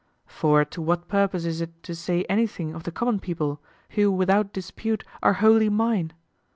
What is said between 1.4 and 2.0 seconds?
is it to